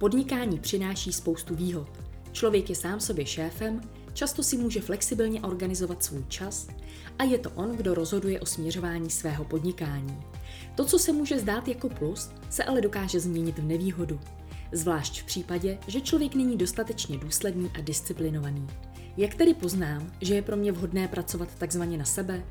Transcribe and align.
Podnikání 0.00 0.58
přináší 0.58 1.12
spoustu 1.12 1.54
výhod. 1.54 1.88
Člověk 2.32 2.70
je 2.70 2.76
sám 2.76 3.00
sobě 3.00 3.26
šéfem, 3.26 3.80
často 4.12 4.42
si 4.42 4.56
může 4.56 4.80
flexibilně 4.80 5.40
organizovat 5.40 6.04
svůj 6.04 6.24
čas 6.28 6.68
a 7.18 7.24
je 7.24 7.38
to 7.38 7.50
on, 7.50 7.76
kdo 7.76 7.94
rozhoduje 7.94 8.40
o 8.40 8.46
směřování 8.46 9.10
svého 9.10 9.44
podnikání. 9.44 10.20
To, 10.74 10.84
co 10.84 10.98
se 10.98 11.12
může 11.12 11.38
zdát 11.38 11.68
jako 11.68 11.88
plus, 11.88 12.30
se 12.50 12.64
ale 12.64 12.80
dokáže 12.80 13.20
změnit 13.20 13.58
v 13.58 13.64
nevýhodu. 13.64 14.20
Zvlášť 14.72 15.22
v 15.22 15.26
případě, 15.26 15.78
že 15.86 16.00
člověk 16.00 16.34
není 16.34 16.56
dostatečně 16.56 17.18
důsledný 17.18 17.70
a 17.78 17.80
disciplinovaný. 17.80 18.66
Jak 19.16 19.34
tedy 19.34 19.54
poznám, 19.54 20.12
že 20.20 20.34
je 20.34 20.42
pro 20.42 20.56
mě 20.56 20.72
vhodné 20.72 21.08
pracovat 21.08 21.48
takzvaně 21.58 21.98
na 21.98 22.04
sebe? 22.04 22.44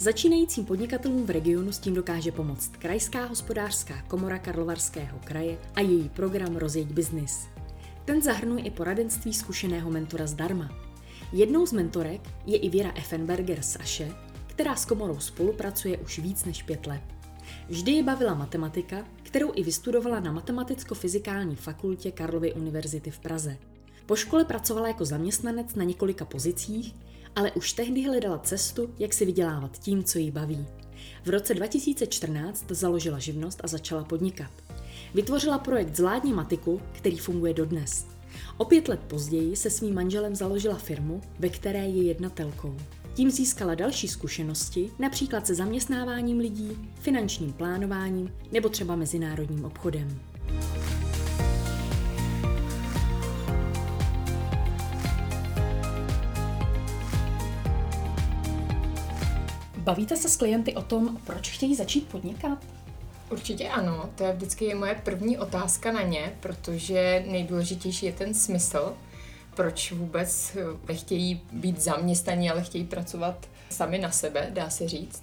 Začínajícím 0.00 0.64
podnikatelům 0.64 1.26
v 1.26 1.30
regionu 1.30 1.72
s 1.72 1.78
tím 1.78 1.94
dokáže 1.94 2.32
pomoct 2.32 2.76
Krajská 2.76 3.24
hospodářská 3.24 4.02
komora 4.02 4.38
Karlovarského 4.38 5.18
kraje 5.24 5.58
a 5.74 5.80
její 5.80 6.08
program 6.08 6.56
Rozjeď 6.56 6.88
biznis. 6.88 7.46
Ten 8.04 8.22
zahrnuje 8.22 8.64
i 8.64 8.70
poradenství 8.70 9.34
zkušeného 9.34 9.90
mentora 9.90 10.26
zdarma. 10.26 10.70
Jednou 11.32 11.66
z 11.66 11.72
mentorek 11.72 12.20
je 12.46 12.58
i 12.58 12.68
Věra 12.68 12.92
Effenberger 12.94 13.62
z 13.62 13.76
Aše, 13.76 14.12
která 14.46 14.76
s 14.76 14.84
komorou 14.84 15.20
spolupracuje 15.20 15.98
už 15.98 16.18
víc 16.18 16.44
než 16.44 16.62
pět 16.62 16.86
let. 16.86 17.02
Vždy 17.68 17.92
ji 17.92 18.02
bavila 18.02 18.34
matematika, 18.34 19.04
kterou 19.22 19.52
i 19.54 19.62
vystudovala 19.62 20.20
na 20.20 20.32
Matematicko-fyzikální 20.32 21.56
fakultě 21.56 22.10
Karlovy 22.12 22.52
univerzity 22.52 23.10
v 23.10 23.18
Praze. 23.18 23.56
Po 24.06 24.16
škole 24.16 24.44
pracovala 24.44 24.88
jako 24.88 25.04
zaměstnanec 25.04 25.74
na 25.74 25.84
několika 25.84 26.24
pozicích, 26.24 26.94
ale 27.38 27.52
už 27.52 27.72
tehdy 27.72 28.02
hledala 28.02 28.38
cestu, 28.38 28.94
jak 28.98 29.14
si 29.14 29.24
vydělávat 29.24 29.78
tím, 29.78 30.04
co 30.04 30.18
jí 30.18 30.30
baví. 30.30 30.66
V 31.24 31.28
roce 31.28 31.54
2014 31.54 32.64
založila 32.70 33.18
živnost 33.18 33.60
a 33.64 33.68
začala 33.68 34.04
podnikat. 34.04 34.50
Vytvořila 35.14 35.58
projekt 35.58 35.96
Zvládni 35.96 36.32
matiku, 36.32 36.80
který 36.92 37.18
funguje 37.18 37.54
dodnes. 37.54 38.06
O 38.56 38.64
pět 38.64 38.88
let 38.88 39.00
později 39.00 39.56
se 39.56 39.70
svým 39.70 39.94
manželem 39.94 40.34
založila 40.34 40.76
firmu, 40.76 41.20
ve 41.38 41.48
které 41.48 41.86
je 41.88 42.02
jednatelkou. 42.02 42.76
Tím 43.14 43.30
získala 43.30 43.74
další 43.74 44.08
zkušenosti, 44.08 44.90
například 44.98 45.46
se 45.46 45.54
zaměstnáváním 45.54 46.38
lidí, 46.38 46.90
finančním 47.00 47.52
plánováním 47.52 48.34
nebo 48.52 48.68
třeba 48.68 48.96
mezinárodním 48.96 49.64
obchodem. 49.64 50.20
Bavíte 59.88 60.16
se 60.16 60.28
s 60.28 60.36
klienty 60.36 60.74
o 60.74 60.82
tom, 60.82 61.18
proč 61.24 61.50
chtějí 61.50 61.74
začít 61.74 62.08
podnikat? 62.08 62.58
Určitě 63.30 63.68
ano, 63.68 64.10
to 64.14 64.24
je 64.24 64.32
vždycky 64.32 64.74
moje 64.74 64.94
první 64.94 65.38
otázka 65.38 65.92
na 65.92 66.02
ně, 66.02 66.32
protože 66.40 67.24
nejdůležitější 67.26 68.06
je 68.06 68.12
ten 68.12 68.34
smysl, 68.34 68.94
proč 69.56 69.92
vůbec 69.92 70.56
nechtějí 70.88 71.40
být 71.52 71.80
zaměstnaní, 71.80 72.50
ale 72.50 72.62
chtějí 72.62 72.84
pracovat 72.84 73.48
sami 73.70 73.98
na 73.98 74.10
sebe, 74.10 74.46
dá 74.50 74.70
se 74.70 74.88
říct. 74.88 75.22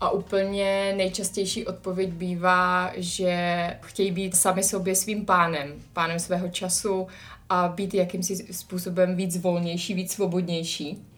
A 0.00 0.10
úplně 0.10 0.94
nejčastější 0.96 1.66
odpověď 1.66 2.10
bývá, 2.10 2.92
že 2.96 3.76
chtějí 3.82 4.10
být 4.10 4.36
sami 4.36 4.62
sobě 4.62 4.94
svým 4.94 5.26
pánem, 5.26 5.74
pánem 5.92 6.18
svého 6.18 6.48
času 6.48 7.06
a 7.48 7.68
být 7.68 7.94
jakýmsi 7.94 8.52
způsobem 8.52 9.16
víc 9.16 9.36
volnější, 9.36 9.94
víc 9.94 10.12
svobodnější 10.12 11.09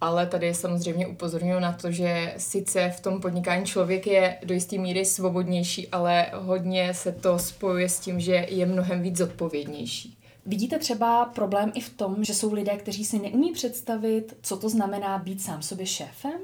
ale 0.00 0.26
tady 0.26 0.54
samozřejmě 0.54 1.06
upozorňuji 1.06 1.60
na 1.60 1.72
to, 1.72 1.90
že 1.90 2.34
sice 2.36 2.92
v 2.96 3.00
tom 3.00 3.20
podnikání 3.20 3.66
člověk 3.66 4.06
je 4.06 4.38
do 4.44 4.54
jisté 4.54 4.78
míry 4.78 5.04
svobodnější, 5.04 5.88
ale 5.88 6.26
hodně 6.34 6.94
se 6.94 7.12
to 7.12 7.38
spojuje 7.38 7.88
s 7.88 8.00
tím, 8.00 8.20
že 8.20 8.46
je 8.48 8.66
mnohem 8.66 9.02
víc 9.02 9.16
zodpovědnější. 9.16 10.16
Vidíte 10.46 10.78
třeba 10.78 11.24
problém 11.24 11.72
i 11.74 11.80
v 11.80 11.90
tom, 11.90 12.24
že 12.24 12.34
jsou 12.34 12.52
lidé, 12.52 12.76
kteří 12.76 13.04
si 13.04 13.18
neumí 13.18 13.52
představit, 13.52 14.36
co 14.42 14.56
to 14.56 14.68
znamená 14.68 15.18
být 15.18 15.42
sám 15.42 15.62
sobě 15.62 15.86
šéfem? 15.86 16.40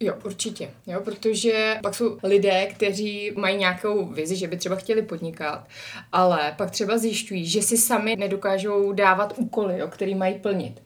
Jo, 0.00 0.14
určitě, 0.24 0.70
jo, 0.86 1.00
protože 1.00 1.78
pak 1.82 1.94
jsou 1.94 2.18
lidé, 2.22 2.66
kteří 2.66 3.32
mají 3.36 3.56
nějakou 3.56 4.06
vizi, 4.06 4.36
že 4.36 4.48
by 4.48 4.56
třeba 4.56 4.76
chtěli 4.76 5.02
podnikat, 5.02 5.68
ale 6.12 6.54
pak 6.58 6.70
třeba 6.70 6.98
zjišťují, 6.98 7.46
že 7.46 7.62
si 7.62 7.76
sami 7.76 8.16
nedokážou 8.16 8.92
dávat 8.92 9.34
úkoly, 9.36 9.78
jo, 9.78 9.88
který 9.88 10.14
mají 10.14 10.38
plnit 10.38 10.82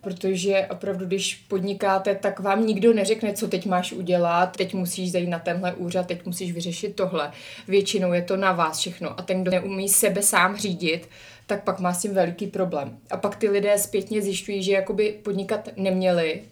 protože 0.00 0.66
opravdu, 0.70 1.06
když 1.06 1.34
podnikáte, 1.34 2.14
tak 2.14 2.40
vám 2.40 2.66
nikdo 2.66 2.92
neřekne, 2.92 3.32
co 3.32 3.48
teď 3.48 3.66
máš 3.66 3.92
udělat, 3.92 4.56
teď 4.56 4.74
musíš 4.74 5.12
zajít 5.12 5.28
na 5.28 5.38
tenhle 5.38 5.74
úřad, 5.74 6.06
teď 6.06 6.26
musíš 6.26 6.52
vyřešit 6.52 6.96
tohle. 6.96 7.32
Většinou 7.68 8.12
je 8.12 8.22
to 8.22 8.36
na 8.36 8.52
vás 8.52 8.78
všechno 8.78 9.20
a 9.20 9.22
ten, 9.22 9.42
kdo 9.42 9.50
neumí 9.50 9.88
sebe 9.88 10.22
sám 10.22 10.56
řídit, 10.56 11.08
tak 11.46 11.64
pak 11.64 11.80
má 11.80 11.94
s 11.94 12.02
tím 12.02 12.14
veliký 12.14 12.46
problém. 12.46 12.98
A 13.10 13.16
pak 13.16 13.36
ty 13.36 13.48
lidé 13.48 13.78
zpětně 13.78 14.22
zjišťují, 14.22 14.62
že 14.62 14.72
jakoby 14.72 15.18
podnikat 15.22 15.68
neměli, 15.76 16.42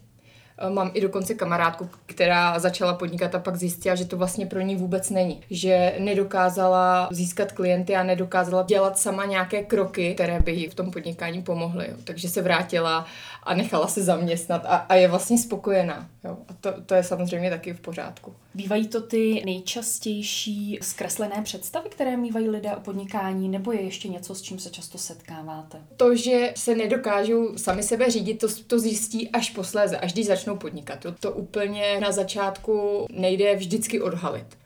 mám 0.69 0.91
i 0.93 1.01
dokonce 1.01 1.33
kamarádku, 1.33 1.89
která 2.05 2.59
začala 2.59 2.93
podnikat 2.93 3.35
a 3.35 3.39
pak 3.39 3.55
zjistila, 3.55 3.95
že 3.95 4.05
to 4.05 4.17
vlastně 4.17 4.45
pro 4.45 4.61
ní 4.61 4.75
vůbec 4.75 5.09
není. 5.09 5.41
Že 5.49 5.95
nedokázala 5.99 7.09
získat 7.11 7.51
klienty 7.51 7.95
a 7.95 8.03
nedokázala 8.03 8.63
dělat 8.63 8.99
sama 8.99 9.25
nějaké 9.25 9.63
kroky, 9.63 10.13
které 10.13 10.39
by 10.39 10.51
jí 10.51 10.69
v 10.69 10.75
tom 10.75 10.91
podnikání 10.91 11.41
pomohly. 11.41 11.87
Jo. 11.89 11.97
Takže 12.03 12.29
se 12.29 12.41
vrátila 12.41 13.05
a 13.43 13.53
nechala 13.53 13.87
se 13.87 14.03
zaměstnat 14.03 14.65
a, 14.65 14.75
a 14.75 14.95
je 14.95 15.07
vlastně 15.07 15.37
spokojená. 15.37 16.07
Jo. 16.23 16.37
A 16.49 16.53
to, 16.61 16.81
to 16.81 16.95
je 16.95 17.03
samozřejmě 17.03 17.49
taky 17.49 17.73
v 17.73 17.79
pořádku. 17.79 18.35
Bývají 18.57 18.87
to 18.87 19.01
ty 19.01 19.41
nejčastější 19.45 20.79
zkreslené 20.81 21.41
představy, 21.43 21.89
které 21.89 22.17
mývají 22.17 22.49
lidé 22.49 22.75
o 22.75 22.79
podnikání, 22.79 23.49
nebo 23.49 23.71
je 23.71 23.81
ještě 23.81 24.07
něco, 24.07 24.35
s 24.35 24.41
čím 24.41 24.59
se 24.59 24.69
často 24.69 24.97
setkáváte? 24.97 25.81
To, 25.97 26.15
že 26.15 26.53
se 26.55 26.75
nedokážou 26.75 27.57
sami 27.57 27.83
sebe 27.83 28.11
řídit, 28.11 28.39
to, 28.39 28.47
to 28.67 28.79
zjistí 28.79 29.29
až 29.29 29.49
posléze, 29.49 29.97
až 29.97 30.13
když 30.13 30.25
začnou 30.25 30.57
podnikat. 30.57 30.99
To, 30.99 31.11
to 31.11 31.31
úplně 31.31 31.99
na 31.99 32.11
začátku 32.11 33.07
nejde 33.11 33.55
vždycky 33.55 34.01
odhalit 34.01 34.57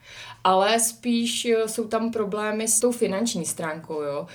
ale 0.43 0.79
spíš 0.79 1.45
eh, 1.45 1.67
jsou 1.67 1.87
tam 1.87 2.11
problémy 2.11 2.67
s 2.67 2.79
tou 2.79 2.91
finanční 2.91 3.45
stránkou, 3.45 4.01
jo. 4.01 4.27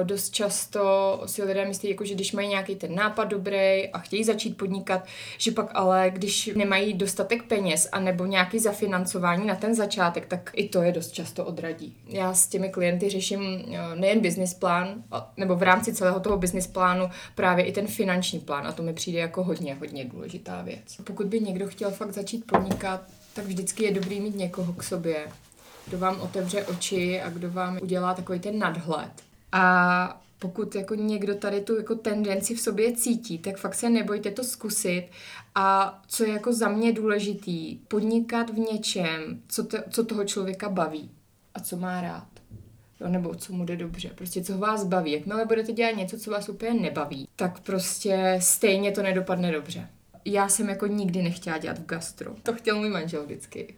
Eh, 0.00 0.04
dost 0.04 0.30
často 0.30 1.22
si 1.26 1.42
lidé 1.42 1.64
myslí, 1.64 1.90
jako, 1.90 2.04
že 2.04 2.14
když 2.14 2.32
mají 2.32 2.48
nějaký 2.48 2.76
ten 2.76 2.94
nápad 2.94 3.24
dobrý 3.24 3.88
a 3.92 3.98
chtějí 3.98 4.24
začít 4.24 4.56
podnikat, 4.56 5.06
že 5.38 5.50
pak 5.50 5.70
ale, 5.74 6.10
když 6.10 6.50
nemají 6.54 6.94
dostatek 6.94 7.42
peněz 7.42 7.88
a 7.92 8.00
nebo 8.00 8.26
nějaký 8.26 8.58
zafinancování 8.58 9.46
na 9.46 9.54
ten 9.54 9.74
začátek, 9.74 10.26
tak 10.26 10.50
i 10.54 10.68
to 10.68 10.82
je 10.82 10.92
dost 10.92 11.12
často 11.12 11.44
odradí. 11.44 11.96
Já 12.06 12.34
s 12.34 12.46
těmi 12.46 12.68
klienty 12.68 13.10
řeším 13.10 13.40
eh, 13.42 13.96
nejen 13.96 14.20
business 14.20 14.54
plán, 14.54 15.02
nebo 15.36 15.56
v 15.56 15.62
rámci 15.62 15.94
celého 15.94 16.20
toho 16.20 16.36
business 16.36 16.66
plánu 16.66 17.10
právě 17.34 17.64
i 17.64 17.72
ten 17.72 17.86
finanční 17.86 18.40
plán 18.40 18.66
a 18.66 18.72
to 18.72 18.82
mi 18.82 18.92
přijde 18.92 19.18
jako 19.18 19.44
hodně, 19.44 19.74
hodně 19.74 20.04
důležitá 20.04 20.62
věc. 20.62 20.96
Pokud 21.04 21.26
by 21.26 21.40
někdo 21.40 21.66
chtěl 21.66 21.90
fakt 21.90 22.12
začít 22.12 22.46
podnikat, 22.46 23.00
tak 23.34 23.44
vždycky 23.44 23.84
je 23.84 23.94
dobrý 23.94 24.20
mít 24.20 24.36
někoho 24.36 24.72
k 24.72 24.82
sobě, 24.82 25.26
kdo 25.90 25.98
vám 25.98 26.20
otevře 26.20 26.64
oči 26.64 27.20
a 27.20 27.30
kdo 27.30 27.50
vám 27.50 27.78
udělá 27.82 28.14
takový 28.14 28.40
ten 28.40 28.58
nadhled. 28.58 29.10
A 29.52 30.22
pokud 30.38 30.74
jako 30.74 30.94
někdo 30.94 31.34
tady 31.34 31.60
tu 31.60 31.76
jako 31.76 31.94
tendenci 31.94 32.54
v 32.54 32.60
sobě 32.60 32.92
cítí, 32.92 33.38
tak 33.38 33.56
fakt 33.56 33.74
se 33.74 33.90
nebojte 33.90 34.30
to 34.30 34.44
zkusit. 34.44 35.08
A 35.54 36.00
co 36.06 36.24
je 36.24 36.32
jako 36.32 36.52
za 36.52 36.68
mě 36.68 36.92
důležitý, 36.92 37.76
podnikat 37.76 38.50
v 38.50 38.58
něčem, 38.58 39.42
co, 39.48 39.64
to, 39.64 39.78
co 39.90 40.04
toho 40.04 40.24
člověka 40.24 40.68
baví 40.68 41.10
a 41.54 41.60
co 41.60 41.76
má 41.76 42.00
rád. 42.00 42.28
Jo, 43.00 43.08
nebo 43.08 43.34
co 43.34 43.52
mu 43.52 43.64
jde 43.64 43.76
dobře, 43.76 44.10
prostě 44.14 44.44
co 44.44 44.58
vás 44.58 44.84
baví. 44.84 45.12
Jakmile 45.12 45.44
budete 45.44 45.72
dělat 45.72 45.96
něco, 45.96 46.18
co 46.18 46.30
vás 46.30 46.48
úplně 46.48 46.74
nebaví, 46.74 47.28
tak 47.36 47.60
prostě 47.60 48.38
stejně 48.42 48.92
to 48.92 49.02
nedopadne 49.02 49.52
dobře. 49.52 49.88
Já 50.24 50.48
jsem 50.48 50.68
jako 50.68 50.86
nikdy 50.86 51.22
nechtěla 51.22 51.58
dělat 51.58 51.78
v 51.78 51.86
gastru. 51.86 52.36
To 52.42 52.52
chtěl 52.52 52.78
můj 52.78 52.90
manžel 52.90 53.24
vždycky 53.24 53.74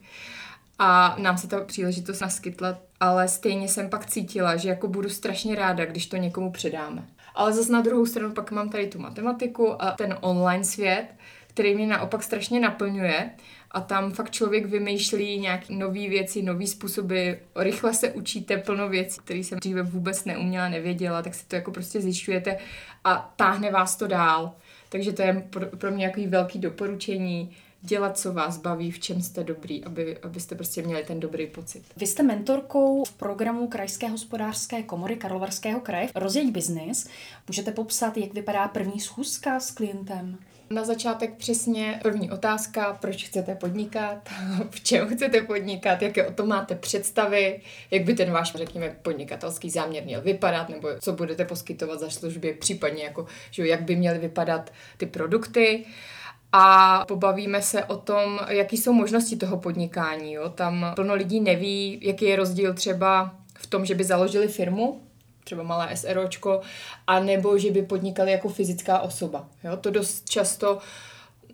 a 0.78 1.16
nám 1.18 1.38
se 1.38 1.48
ta 1.48 1.60
příležitost 1.60 2.20
naskytla, 2.20 2.78
ale 3.00 3.28
stejně 3.28 3.68
jsem 3.68 3.90
pak 3.90 4.06
cítila, 4.06 4.56
že 4.56 4.68
jako 4.68 4.88
budu 4.88 5.08
strašně 5.08 5.54
ráda, 5.54 5.84
když 5.84 6.06
to 6.06 6.16
někomu 6.16 6.52
předáme. 6.52 7.06
Ale 7.34 7.52
zase 7.52 7.72
na 7.72 7.80
druhou 7.80 8.06
stranu 8.06 8.34
pak 8.34 8.50
mám 8.50 8.70
tady 8.70 8.86
tu 8.86 8.98
matematiku 8.98 9.82
a 9.82 9.90
ten 9.90 10.16
online 10.20 10.64
svět, 10.64 11.06
který 11.48 11.74
mě 11.74 11.86
naopak 11.86 12.22
strašně 12.22 12.60
naplňuje 12.60 13.30
a 13.70 13.80
tam 13.80 14.12
fakt 14.12 14.30
člověk 14.30 14.66
vymýšlí 14.66 15.38
nějaké 15.40 15.74
nové 15.74 16.08
věci, 16.08 16.42
nové 16.42 16.66
způsoby, 16.66 17.30
rychle 17.56 17.94
se 17.94 18.12
učíte 18.12 18.56
plno 18.56 18.88
věcí, 18.88 19.20
které 19.24 19.38
jsem 19.38 19.58
dříve 19.58 19.82
vůbec 19.82 20.24
neuměla, 20.24 20.68
nevěděla, 20.68 21.22
tak 21.22 21.34
si 21.34 21.46
to 21.46 21.56
jako 21.56 21.70
prostě 21.70 22.00
zjišťujete 22.00 22.58
a 23.04 23.32
táhne 23.36 23.70
vás 23.70 23.96
to 23.96 24.06
dál. 24.06 24.52
Takže 24.88 25.12
to 25.12 25.22
je 25.22 25.48
pro 25.78 25.90
mě 25.90 26.04
jako 26.04 26.20
velký 26.28 26.58
doporučení 26.58 27.56
dělat, 27.82 28.18
co 28.18 28.32
vás 28.32 28.58
baví, 28.58 28.90
v 28.90 28.98
čem 28.98 29.22
jste 29.22 29.44
dobrý, 29.44 29.84
aby, 29.84 30.18
abyste 30.18 30.54
prostě 30.54 30.82
měli 30.82 31.04
ten 31.04 31.20
dobrý 31.20 31.46
pocit. 31.46 31.82
Vy 31.96 32.06
jste 32.06 32.22
mentorkou 32.22 33.04
v 33.04 33.12
programu 33.12 33.68
Krajské 33.68 34.08
hospodářské 34.08 34.82
komory 34.82 35.16
Karlovarského 35.16 35.80
kraje 35.80 36.08
Rozjeď 36.14 36.50
biznis. 36.50 37.08
Můžete 37.48 37.72
popsat, 37.72 38.16
jak 38.16 38.34
vypadá 38.34 38.68
první 38.68 39.00
schůzka 39.00 39.60
s 39.60 39.70
klientem? 39.70 40.38
Na 40.70 40.84
začátek 40.84 41.34
přesně 41.34 42.00
první 42.02 42.30
otázka, 42.30 42.98
proč 43.00 43.24
chcete 43.24 43.54
podnikat, 43.54 44.28
v 44.70 44.80
čem 44.80 45.08
chcete 45.08 45.40
podnikat, 45.40 46.02
jaké 46.02 46.26
o 46.26 46.32
tom 46.32 46.48
máte 46.48 46.74
představy, 46.74 47.60
jak 47.90 48.04
by 48.04 48.14
ten 48.14 48.32
váš, 48.32 48.54
řekněme, 48.54 48.96
podnikatelský 49.02 49.70
záměr 49.70 50.04
měl 50.04 50.20
vypadat, 50.20 50.68
nebo 50.68 50.88
co 51.00 51.12
budete 51.12 51.44
poskytovat 51.44 52.00
za 52.00 52.10
služby, 52.10 52.52
případně 52.52 53.04
jako, 53.04 53.26
že 53.50 53.66
jak 53.66 53.82
by 53.82 53.96
měly 53.96 54.18
vypadat 54.18 54.72
ty 54.96 55.06
produkty 55.06 55.84
a 56.52 57.04
pobavíme 57.08 57.62
se 57.62 57.84
o 57.84 57.96
tom, 57.96 58.40
jaký 58.48 58.76
jsou 58.76 58.92
možnosti 58.92 59.36
toho 59.36 59.56
podnikání. 59.56 60.32
Jo. 60.32 60.48
Tam 60.48 60.92
plno 60.94 61.14
lidí 61.14 61.40
neví, 61.40 61.98
jaký 62.02 62.24
je 62.24 62.36
rozdíl 62.36 62.74
třeba 62.74 63.34
v 63.58 63.66
tom, 63.66 63.86
že 63.86 63.94
by 63.94 64.04
založili 64.04 64.48
firmu, 64.48 65.00
třeba 65.44 65.62
malé 65.62 65.96
SROčko, 65.96 66.60
a 67.06 67.20
nebo 67.20 67.58
že 67.58 67.70
by 67.70 67.82
podnikali 67.82 68.32
jako 68.32 68.48
fyzická 68.48 69.00
osoba. 69.00 69.48
Jo? 69.64 69.76
To 69.76 69.90
dost 69.90 70.30
často 70.30 70.78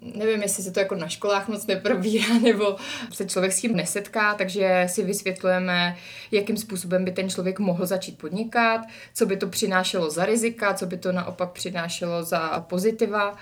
nevím, 0.02 0.42
jestli 0.42 0.62
se 0.62 0.70
to 0.70 0.80
jako 0.80 0.94
na 0.94 1.08
školách 1.08 1.48
moc 1.48 1.66
neprobírá, 1.66 2.38
nebo 2.42 2.76
se 3.12 3.26
člověk 3.26 3.52
s 3.52 3.60
tím 3.60 3.76
nesetká, 3.76 4.34
takže 4.34 4.86
si 4.88 5.04
vysvětlujeme, 5.04 5.96
jakým 6.30 6.56
způsobem 6.56 7.04
by 7.04 7.12
ten 7.12 7.30
člověk 7.30 7.58
mohl 7.58 7.86
začít 7.86 8.18
podnikat, 8.18 8.80
co 9.14 9.26
by 9.26 9.36
to 9.36 9.46
přinášelo 9.46 10.10
za 10.10 10.26
rizika, 10.26 10.74
co 10.74 10.86
by 10.86 10.96
to 10.96 11.12
naopak 11.12 11.50
přinášelo 11.50 12.22
za 12.22 12.60
pozitiva 12.68 13.36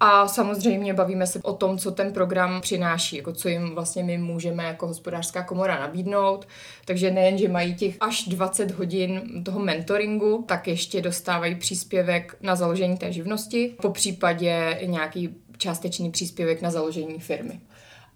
a 0.00 0.28
samozřejmě 0.28 0.94
bavíme 0.94 1.26
se 1.26 1.40
o 1.42 1.52
tom, 1.52 1.78
co 1.78 1.90
ten 1.90 2.12
program 2.12 2.60
přináší, 2.60 3.16
jako 3.16 3.32
co 3.32 3.48
jim 3.48 3.74
vlastně 3.74 4.04
my 4.04 4.18
můžeme 4.18 4.64
jako 4.64 4.86
hospodářská 4.86 5.42
komora 5.42 5.80
nabídnout. 5.80 6.48
Takže 6.84 7.10
nejen, 7.10 7.38
že 7.38 7.48
mají 7.48 7.74
těch 7.74 7.96
až 8.00 8.24
20 8.24 8.70
hodin 8.70 9.44
toho 9.44 9.60
mentoringu, 9.60 10.44
tak 10.48 10.68
ještě 10.68 11.00
dostávají 11.00 11.54
příspěvek 11.54 12.36
na 12.40 12.56
založení 12.56 12.96
té 12.96 13.12
živnosti, 13.12 13.74
po 13.82 13.90
případě 13.90 14.80
nějaký 14.86 15.36
částečný 15.58 16.10
příspěvek 16.10 16.62
na 16.62 16.70
založení 16.70 17.18
firmy. 17.18 17.60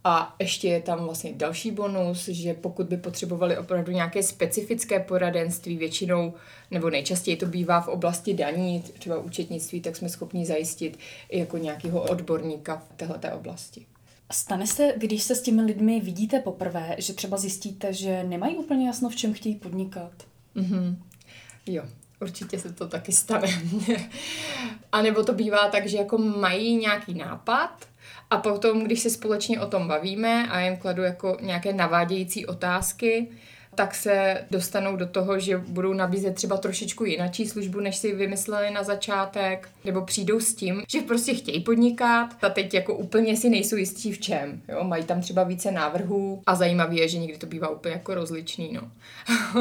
A 0.05 0.37
ještě 0.39 0.69
je 0.69 0.83
tam 0.83 1.05
vlastně 1.05 1.33
další 1.33 1.71
bonus, 1.71 2.29
že 2.29 2.55
pokud 2.55 2.87
by 2.87 2.97
potřebovali 2.97 3.59
opravdu 3.59 3.93
nějaké 3.93 4.23
specifické 4.23 5.01
poradenství, 5.01 5.77
většinou 5.77 6.35
nebo 6.71 6.91
nejčastěji 6.91 7.37
to 7.37 7.47
bývá 7.47 7.81
v 7.81 7.89
oblasti 7.89 8.35
daní, 8.35 8.83
třeba 8.83 9.19
účetnictví, 9.19 9.81
tak 9.81 9.97
jsme 9.97 10.09
schopni 10.09 10.47
zajistit 10.47 10.99
i 11.29 11.39
jako 11.39 11.59
nějakého 11.59 12.03
odborníka 12.03 12.77
v 12.77 12.97
této 12.97 13.37
oblasti. 13.37 13.87
Stane 14.33 14.67
se, 14.67 14.95
když 14.97 15.23
se 15.23 15.35
s 15.35 15.43
těmi 15.43 15.63
lidmi 15.63 16.01
vidíte 16.01 16.41
poprvé, 16.41 16.97
že 16.99 17.13
třeba 17.13 17.37
zjistíte, 17.37 17.93
že 17.93 18.25
nemají 18.25 18.57
úplně 18.57 18.87
jasno, 18.87 19.09
v 19.09 19.17
čem 19.17 19.35
chtějí 19.35 19.55
podnikat? 19.55 20.13
Mm-hmm. 20.57 20.97
Jo, 21.67 21.85
určitě 22.21 22.59
se 22.59 22.73
to 22.73 22.89
taky 22.89 23.13
stane. 23.13 23.49
a 24.93 25.03
nebo 25.03 25.23
to 25.23 25.33
bývá 25.33 25.69
tak, 25.69 25.87
že 25.87 25.97
jako 25.97 26.19
mají 26.19 26.77
nějaký 26.77 27.15
nápad, 27.15 27.92
a 28.33 28.37
potom, 28.39 28.85
když 28.85 29.01
se 29.01 29.11
společně 29.11 29.61
o 29.61 29.67
tom 29.67 29.89
bavíme 29.89 30.49
a 30.51 30.61
jim 30.61 30.77
kladu 30.77 31.03
jako 31.03 31.37
nějaké 31.41 31.73
navádějící 31.73 32.47
otázky, 32.47 33.29
tak 33.75 33.95
se 33.95 34.45
dostanou 34.51 34.97
do 34.97 35.07
toho, 35.07 35.39
že 35.39 35.59
budou 35.59 35.93
nabízet 35.93 36.35
třeba 36.35 36.57
trošičku 36.57 37.05
jinačí 37.05 37.47
službu, 37.47 37.81
než 37.81 37.97
si 37.97 38.15
vymysleli 38.15 38.71
na 38.71 38.83
začátek, 38.83 39.69
nebo 39.85 40.03
přijdou 40.03 40.41
s 40.41 40.55
tím, 40.55 40.83
že 40.89 41.01
prostě 41.01 41.35
chtějí 41.35 41.61
podnikat 41.61 42.45
a 42.45 42.49
teď 42.49 42.75
jako 42.75 42.95
úplně 42.95 43.37
si 43.37 43.51
nejsou 43.51 43.77
jistí 43.77 44.13
v 44.13 44.19
čem. 44.19 44.63
Jo? 44.69 44.85
Mají 44.85 45.05
tam 45.05 45.21
třeba 45.21 45.45
více 45.45 45.71
návrhů 45.71 46.43
a 46.47 46.55
zajímavé 46.55 46.95
je, 46.95 47.09
že 47.09 47.19
někdy 47.19 47.39
to 47.39 47.47
bývá 47.47 47.69
úplně 47.69 47.95
jako 47.95 48.15
rozličný. 48.15 48.73
No. 48.73 48.91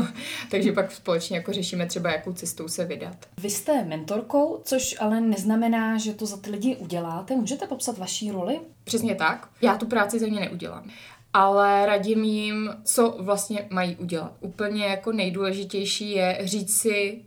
Takže 0.51 0.71
pak 0.71 0.91
společně 0.91 1.37
jako 1.37 1.53
řešíme 1.53 1.85
třeba, 1.85 2.11
jakou 2.11 2.33
cestou 2.33 2.67
se 2.67 2.85
vydat. 2.85 3.15
Vy 3.41 3.49
jste 3.49 3.83
mentorkou, 3.83 4.61
což 4.63 4.95
ale 4.99 5.21
neznamená, 5.21 5.97
že 5.97 6.13
to 6.13 6.25
za 6.25 6.37
ty 6.37 6.51
lidi 6.51 6.75
uděláte. 6.75 7.35
Můžete 7.35 7.67
popsat 7.67 7.97
vaší 7.97 8.31
roli? 8.31 8.59
Přesně 8.83 9.15
tak. 9.15 9.49
Já 9.61 9.77
tu 9.77 9.85
práci 9.85 10.19
za 10.19 10.27
ně 10.27 10.39
neudělám 10.39 10.91
ale 11.33 11.85
radím 11.85 12.23
jim, 12.23 12.69
co 12.83 13.15
vlastně 13.19 13.67
mají 13.69 13.95
udělat. 13.95 14.33
Úplně 14.39 14.85
jako 14.85 15.11
nejdůležitější 15.11 16.11
je 16.11 16.39
říct 16.43 16.77
si, 16.77 17.21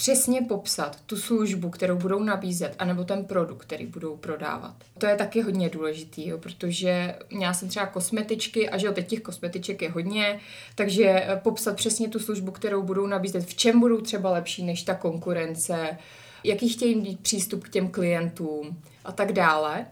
přesně 0.00 0.42
popsat 0.42 1.00
tu 1.06 1.16
službu, 1.16 1.70
kterou 1.70 1.96
budou 1.96 2.22
nabízet, 2.22 2.74
anebo 2.78 3.04
ten 3.04 3.24
produkt, 3.24 3.62
který 3.62 3.86
budou 3.86 4.16
prodávat. 4.16 4.74
To 4.98 5.06
je 5.06 5.16
taky 5.16 5.40
hodně 5.40 5.68
důležitý, 5.68 6.28
jo, 6.28 6.38
protože 6.38 7.14
já 7.40 7.54
jsem 7.54 7.68
třeba 7.68 7.86
kosmetičky 7.86 8.70
a 8.70 8.78
že 8.78 8.86
jo, 8.86 8.92
teď 8.92 9.06
těch 9.06 9.20
kosmetiček 9.20 9.82
je 9.82 9.90
hodně, 9.90 10.40
takže 10.74 11.04
eh, 11.08 11.40
popsat 11.42 11.76
přesně 11.76 12.08
tu 12.08 12.18
službu, 12.18 12.50
kterou 12.50 12.82
budou 12.82 13.06
nabízet, 13.06 13.44
v 13.44 13.54
čem 13.54 13.80
budou 13.80 14.00
třeba 14.00 14.30
lepší 14.30 14.64
než 14.64 14.82
ta 14.82 14.94
konkurence, 14.94 15.98
jaký 16.44 16.68
chtějí 16.68 16.94
mít 16.94 17.20
přístup 17.20 17.64
k 17.64 17.68
těm 17.68 17.88
klientům 17.88 18.76
a 19.04 19.12
tak 19.12 19.32
dále 19.32 19.86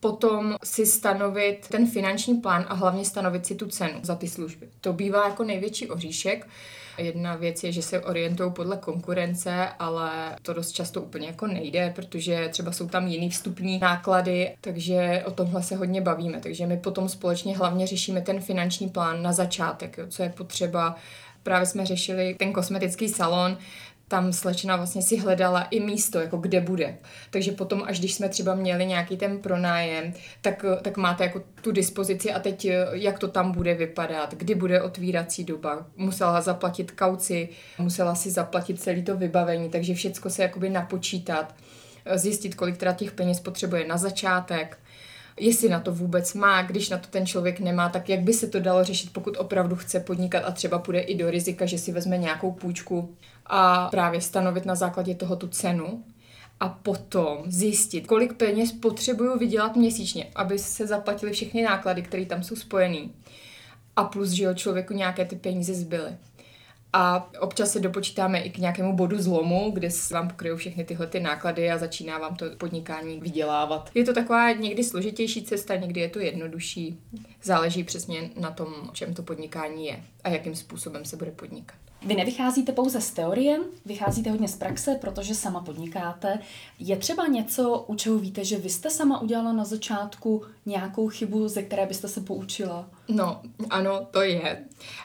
potom 0.00 0.56
si 0.64 0.86
stanovit 0.86 1.68
ten 1.68 1.90
finanční 1.90 2.34
plán 2.34 2.66
a 2.68 2.74
hlavně 2.74 3.04
stanovit 3.04 3.46
si 3.46 3.54
tu 3.54 3.66
cenu 3.66 4.00
za 4.02 4.14
ty 4.14 4.28
služby. 4.28 4.68
To 4.80 4.92
bývá 4.92 5.28
jako 5.28 5.44
největší 5.44 5.90
oříšek. 5.90 6.46
Jedna 6.98 7.36
věc 7.36 7.64
je, 7.64 7.72
že 7.72 7.82
se 7.82 8.00
orientují 8.00 8.52
podle 8.52 8.76
konkurence, 8.76 9.68
ale 9.78 10.36
to 10.42 10.52
dost 10.52 10.72
často 10.72 11.02
úplně 11.02 11.26
jako 11.26 11.46
nejde, 11.46 11.92
protože 11.96 12.48
třeba 12.52 12.72
jsou 12.72 12.88
tam 12.88 13.06
jiný 13.06 13.30
vstupní 13.30 13.78
náklady, 13.78 14.56
takže 14.60 15.22
o 15.26 15.30
tomhle 15.30 15.62
se 15.62 15.76
hodně 15.76 16.00
bavíme. 16.00 16.40
Takže 16.40 16.66
my 16.66 16.76
potom 16.76 17.08
společně 17.08 17.56
hlavně 17.56 17.86
řešíme 17.86 18.20
ten 18.20 18.40
finanční 18.40 18.88
plán 18.88 19.22
na 19.22 19.32
začátek, 19.32 19.98
jo, 19.98 20.06
co 20.08 20.22
je 20.22 20.28
potřeba 20.28 20.96
právě 21.42 21.66
jsme 21.66 21.86
řešili 21.86 22.34
ten 22.38 22.52
kosmetický 22.52 23.08
salon, 23.08 23.58
tam 24.08 24.32
slečna 24.32 24.76
vlastně 24.76 25.02
si 25.02 25.16
hledala 25.16 25.62
i 25.62 25.80
místo, 25.80 26.20
jako 26.20 26.36
kde 26.36 26.60
bude. 26.60 26.98
Takže 27.30 27.52
potom, 27.52 27.82
až 27.86 27.98
když 27.98 28.14
jsme 28.14 28.28
třeba 28.28 28.54
měli 28.54 28.86
nějaký 28.86 29.16
ten 29.16 29.38
pronájem, 29.38 30.12
tak, 30.40 30.64
tak 30.82 30.96
máte 30.96 31.24
jako 31.24 31.42
tu 31.62 31.72
dispozici 31.72 32.32
a 32.32 32.38
teď 32.38 32.66
jak 32.92 33.18
to 33.18 33.28
tam 33.28 33.52
bude 33.52 33.74
vypadat, 33.74 34.34
kdy 34.34 34.54
bude 34.54 34.82
otvírací 34.82 35.44
doba. 35.44 35.86
Musela 35.96 36.40
zaplatit 36.40 36.90
kauci, 36.90 37.48
musela 37.78 38.14
si 38.14 38.30
zaplatit 38.30 38.80
celý 38.80 39.02
to 39.02 39.16
vybavení, 39.16 39.70
takže 39.70 39.94
všecko 39.94 40.30
se 40.30 40.42
jakoby 40.42 40.70
napočítat, 40.70 41.54
zjistit, 42.14 42.54
kolik 42.54 42.76
teda 42.76 42.92
těch 42.92 43.12
peněz 43.12 43.40
potřebuje 43.40 43.86
na 43.86 43.96
začátek, 43.96 44.78
jestli 45.40 45.68
na 45.68 45.80
to 45.80 45.92
vůbec 45.92 46.34
má, 46.34 46.62
když 46.62 46.88
na 46.88 46.98
to 46.98 47.08
ten 47.10 47.26
člověk 47.26 47.60
nemá, 47.60 47.88
tak 47.88 48.08
jak 48.08 48.20
by 48.20 48.32
se 48.32 48.46
to 48.46 48.60
dalo 48.60 48.84
řešit, 48.84 49.12
pokud 49.12 49.36
opravdu 49.36 49.76
chce 49.76 50.00
podnikat 50.00 50.42
a 50.46 50.50
třeba 50.50 50.78
půjde 50.78 51.00
i 51.00 51.14
do 51.14 51.30
rizika, 51.30 51.66
že 51.66 51.78
si 51.78 51.92
vezme 51.92 52.18
nějakou 52.18 52.52
půjčku 52.52 53.16
a 53.48 53.88
právě 53.90 54.20
stanovit 54.20 54.66
na 54.66 54.74
základě 54.74 55.14
toho 55.14 55.36
tu 55.36 55.48
cenu 55.48 56.04
a 56.60 56.68
potom 56.68 57.38
zjistit, 57.46 58.06
kolik 58.06 58.32
peněz 58.32 58.72
potřebuju 58.72 59.38
vydělat 59.38 59.76
měsíčně, 59.76 60.26
aby 60.34 60.58
se 60.58 60.86
zaplatili 60.86 61.32
všechny 61.32 61.62
náklady, 61.62 62.02
které 62.02 62.26
tam 62.26 62.42
jsou 62.42 62.56
spojený. 62.56 63.14
A 63.96 64.04
plus, 64.04 64.30
že 64.30 64.44
jo, 64.44 64.54
člověku 64.54 64.94
nějaké 64.94 65.24
ty 65.24 65.36
peníze 65.36 65.74
zbyly. 65.74 66.10
A 66.92 67.30
občas 67.40 67.72
se 67.72 67.80
dopočítáme 67.80 68.40
i 68.40 68.50
k 68.50 68.58
nějakému 68.58 68.96
bodu 68.96 69.22
zlomu, 69.22 69.70
kde 69.70 69.88
vám 70.12 70.28
pokryjou 70.28 70.56
všechny 70.56 70.84
tyhle 70.84 71.06
ty 71.06 71.20
náklady 71.20 71.70
a 71.70 71.78
začíná 71.78 72.18
vám 72.18 72.36
to 72.36 72.46
podnikání 72.58 73.20
vydělávat. 73.20 73.90
Je 73.94 74.04
to 74.04 74.14
taková 74.14 74.52
někdy 74.52 74.84
složitější 74.84 75.42
cesta, 75.42 75.76
někdy 75.76 76.00
je 76.00 76.08
to 76.08 76.18
jednodušší. 76.18 77.00
Záleží 77.42 77.84
přesně 77.84 78.30
na 78.40 78.50
tom, 78.50 78.74
čem 78.92 79.14
to 79.14 79.22
podnikání 79.22 79.86
je 79.86 80.02
a 80.24 80.28
jakým 80.28 80.56
způsobem 80.56 81.04
se 81.04 81.16
bude 81.16 81.30
podnikat. 81.30 81.87
Vy 82.02 82.14
nevycházíte 82.14 82.72
pouze 82.72 83.00
z 83.00 83.10
teorie, 83.10 83.58
vycházíte 83.86 84.30
hodně 84.30 84.48
z 84.48 84.56
praxe, 84.56 84.98
protože 85.00 85.34
sama 85.34 85.60
podnikáte. 85.60 86.38
Je 86.78 86.96
třeba 86.96 87.26
něco, 87.26 87.84
u 87.86 87.94
čeho 87.94 88.18
víte, 88.18 88.44
že 88.44 88.58
vy 88.58 88.68
jste 88.68 88.90
sama 88.90 89.20
udělala 89.20 89.52
na 89.52 89.64
začátku 89.64 90.42
nějakou 90.66 91.08
chybu, 91.08 91.48
ze 91.48 91.62
které 91.62 91.86
byste 91.86 92.08
se 92.08 92.20
poučila? 92.20 92.90
No, 93.08 93.42
ano, 93.70 94.06
to 94.10 94.22
je. 94.22 94.64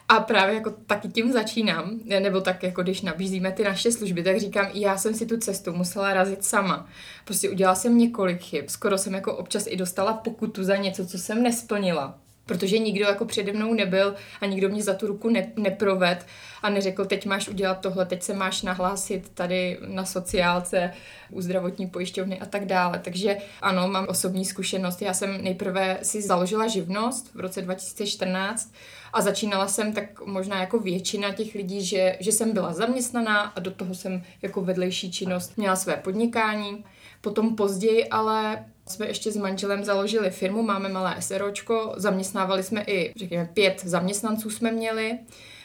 A 0.09 0.19
právě 0.19 0.55
jako 0.55 0.71
taky 0.71 1.07
tím 1.07 1.31
začínám, 1.31 1.99
nebo 2.05 2.41
tak 2.41 2.63
jako 2.63 2.83
když 2.83 3.01
nabízíme 3.01 3.51
ty 3.51 3.63
naše 3.63 3.91
služby, 3.91 4.23
tak 4.23 4.39
říkám, 4.39 4.67
já 4.73 4.97
jsem 4.97 5.13
si 5.13 5.25
tu 5.25 5.37
cestu 5.37 5.73
musela 5.73 6.13
razit 6.13 6.43
sama. 6.43 6.87
Prostě 7.25 7.49
udělala 7.49 7.75
jsem 7.75 7.97
několik 7.97 8.41
chyb. 8.41 8.65
Skoro 8.67 8.97
jsem 8.97 9.13
jako 9.13 9.37
občas 9.37 9.67
i 9.67 9.75
dostala 9.75 10.13
pokutu 10.13 10.63
za 10.63 10.75
něco, 10.75 11.05
co 11.05 11.17
jsem 11.17 11.43
nesplnila 11.43 12.19
protože 12.45 12.77
nikdo 12.77 13.05
jako 13.05 13.25
přede 13.25 13.53
mnou 13.53 13.73
nebyl 13.73 14.15
a 14.41 14.45
nikdo 14.45 14.69
mě 14.69 14.83
za 14.83 14.93
tu 14.93 15.07
ruku 15.07 15.29
ne, 15.29 15.51
neproved 15.55 16.25
a 16.61 16.69
neřekl, 16.69 17.05
teď 17.05 17.25
máš 17.25 17.49
udělat 17.49 17.79
tohle, 17.79 18.05
teď 18.05 18.23
se 18.23 18.33
máš 18.33 18.61
nahlásit 18.61 19.29
tady 19.33 19.77
na 19.87 20.05
sociálce 20.05 20.93
u 21.29 21.41
zdravotní 21.41 21.87
pojišťovny 21.87 22.39
a 22.39 22.45
tak 22.45 22.65
dále. 22.65 22.99
Takže 23.03 23.37
ano, 23.61 23.87
mám 23.87 24.05
osobní 24.09 24.45
zkušenost. 24.45 25.01
Já 25.01 25.13
jsem 25.13 25.43
nejprve 25.43 25.99
si 26.01 26.21
založila 26.21 26.67
živnost 26.67 27.35
v 27.35 27.39
roce 27.39 27.61
2014 27.61 28.73
a 29.13 29.21
začínala 29.21 29.67
jsem 29.67 29.93
tak 29.93 30.25
možná 30.25 30.59
jako 30.59 30.79
většina 30.79 31.33
těch 31.33 31.55
lidí, 31.55 31.85
že, 31.85 32.17
že 32.19 32.31
jsem 32.31 32.53
byla 32.53 32.73
zaměstnaná 32.73 33.41
a 33.41 33.59
do 33.59 33.71
toho 33.71 33.95
jsem 33.95 34.23
jako 34.41 34.61
vedlejší 34.61 35.11
činnost 35.11 35.57
měla 35.57 35.75
své 35.75 35.95
podnikání. 35.95 36.83
Potom 37.23 37.55
později 37.55 38.09
ale 38.09 38.65
jsme 38.87 39.07
ještě 39.07 39.31
s 39.31 39.37
manželem 39.37 39.83
založili 39.83 40.29
firmu, 40.29 40.63
máme 40.63 40.89
malé 40.89 41.21
SROčko, 41.21 41.93
zaměstnávali 41.97 42.63
jsme 42.63 42.83
i, 42.87 43.13
řekněme, 43.15 43.49
pět 43.53 43.81
zaměstnanců 43.85 44.49
jsme 44.49 44.71
měli, 44.71 45.19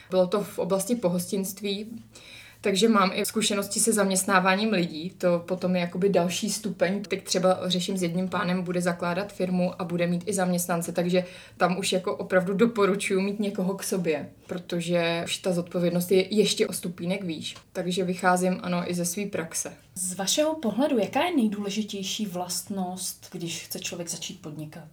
bylo 0.09 0.27
to 0.27 0.43
v 0.43 0.59
oblasti 0.59 0.95
pohostinství, 0.95 2.03
takže 2.61 2.89
mám 2.89 3.11
i 3.13 3.25
zkušenosti 3.25 3.79
se 3.79 3.93
zaměstnáváním 3.93 4.69
lidí, 4.69 5.09
to 5.17 5.43
potom 5.47 5.75
je 5.75 5.81
jakoby 5.81 6.09
další 6.09 6.49
stupeň. 6.49 7.03
Teď 7.03 7.23
třeba 7.23 7.59
řeším 7.65 7.97
s 7.97 8.03
jedním 8.03 8.29
pánem, 8.29 8.63
bude 8.63 8.81
zakládat 8.81 9.33
firmu 9.33 9.81
a 9.81 9.83
bude 9.83 10.07
mít 10.07 10.23
i 10.25 10.33
zaměstnance, 10.33 10.91
takže 10.91 11.25
tam 11.57 11.77
už 11.77 11.91
jako 11.91 12.15
opravdu 12.15 12.53
doporučuji 12.53 13.21
mít 13.21 13.39
někoho 13.39 13.73
k 13.73 13.83
sobě, 13.83 14.29
protože 14.47 15.21
už 15.25 15.37
ta 15.37 15.53
zodpovědnost 15.53 16.11
je 16.11 16.35
ještě 16.35 16.67
o 16.67 16.73
stupínek 16.73 17.23
výš. 17.23 17.55
Takže 17.73 18.03
vycházím 18.03 18.59
ano 18.61 18.91
i 18.91 18.93
ze 18.93 19.05
své 19.05 19.25
praxe. 19.25 19.73
Z 19.95 20.15
vašeho 20.15 20.55
pohledu, 20.55 20.97
jaká 20.99 21.25
je 21.25 21.35
nejdůležitější 21.35 22.25
vlastnost, 22.25 23.27
když 23.31 23.65
chce 23.65 23.79
člověk 23.79 24.09
začít 24.09 24.41
podnikat? 24.41 24.87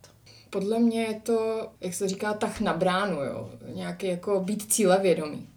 Podle 0.50 0.78
mě 0.78 1.02
je 1.02 1.20
to, 1.20 1.68
jak 1.80 1.94
se 1.94 2.08
říká, 2.08 2.34
tah 2.34 2.60
na 2.60 2.72
bránu, 2.72 3.22
jo. 3.22 3.50
Nějaký 3.74 4.06
jako 4.06 4.40
být 4.40 4.72
cílevědomý. 4.72 5.48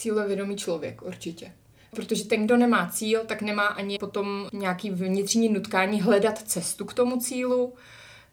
Cílevědomý 0.00 0.56
člověk, 0.56 1.02
určitě. 1.02 1.52
Protože 1.90 2.24
ten, 2.24 2.44
kdo 2.44 2.56
nemá 2.56 2.90
cíl, 2.90 3.20
tak 3.26 3.42
nemá 3.42 3.66
ani 3.66 3.98
potom 3.98 4.48
nějaký 4.52 4.90
vnitřní 4.90 5.48
nutkání 5.48 6.00
hledat 6.00 6.38
cestu 6.38 6.84
k 6.84 6.94
tomu 6.94 7.16
cílu, 7.16 7.74